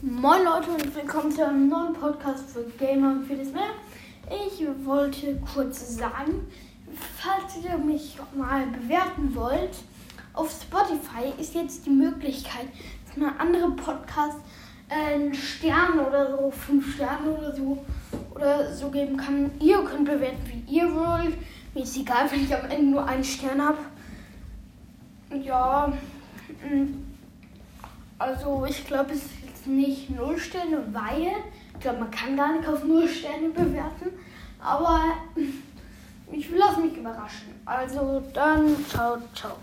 Moin 0.00 0.44
Leute 0.44 0.70
und 0.70 0.94
willkommen 0.94 1.32
zu 1.32 1.44
einem 1.44 1.68
neuen 1.68 1.92
Podcast 1.92 2.50
für 2.50 2.62
Gamer 2.78 3.10
und 3.10 3.24
vieles 3.26 3.52
mehr. 3.52 3.70
Ich 4.30 4.64
wollte 4.86 5.40
kurz 5.52 5.96
sagen, 5.96 6.46
falls 7.16 7.56
ihr 7.64 7.76
mich 7.78 8.16
mal 8.32 8.64
bewerten 8.68 9.34
wollt, 9.34 9.74
auf 10.34 10.52
Spotify 10.52 11.32
ist 11.40 11.52
jetzt 11.56 11.84
die 11.84 11.90
Möglichkeit, 11.90 12.68
dass 13.08 13.16
man 13.16 13.36
andere 13.38 13.72
Podcasts 13.72 14.40
äh, 14.88 15.14
einen 15.14 15.34
Stern 15.34 15.98
oder 15.98 16.30
so, 16.30 16.52
fünf 16.52 16.94
Sterne 16.94 17.36
oder 17.36 17.56
so 17.56 17.84
oder 18.36 18.72
so 18.72 18.90
geben 18.90 19.16
kann. 19.16 19.50
Ihr 19.58 19.82
könnt 19.82 20.04
bewerten, 20.04 20.44
wie 20.46 20.76
ihr 20.76 20.94
wollt. 20.94 21.36
Mir 21.74 21.82
ist 21.82 21.96
egal, 21.96 22.30
wenn 22.30 22.44
ich 22.44 22.54
am 22.54 22.70
Ende 22.70 22.92
nur 22.92 23.04
einen 23.04 23.24
Stern 23.24 23.60
habe. 23.60 23.78
Ja, 25.42 25.92
mm, 26.62 27.17
also 28.18 28.66
ich 28.68 28.86
glaube, 28.86 29.12
es 29.12 29.24
ist 29.24 29.44
jetzt 29.46 29.66
nicht 29.66 30.10
null 30.10 30.38
Sterne, 30.38 30.82
weil 30.92 31.32
ich 31.74 31.80
glaube, 31.80 32.00
man 32.00 32.10
kann 32.10 32.36
gar 32.36 32.56
nicht 32.56 32.68
auf 32.68 32.82
null 32.84 33.08
Sterne 33.08 33.50
bewerten. 33.50 34.10
Aber 34.60 35.00
ich 36.32 36.50
lasse 36.50 36.80
mich 36.80 36.96
überraschen. 36.96 37.54
Also 37.64 38.22
dann, 38.32 38.84
ciao, 38.88 39.18
ciao. 39.34 39.58